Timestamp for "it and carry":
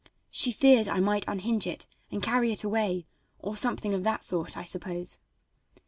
1.67-2.51